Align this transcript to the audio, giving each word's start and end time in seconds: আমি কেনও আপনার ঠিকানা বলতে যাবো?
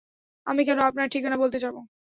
আমি 0.47 0.61
কেনও 0.67 0.83
আপনার 0.83 1.07
ঠিকানা 1.13 1.37
বলতে 1.37 1.57
যাবো? 1.59 1.79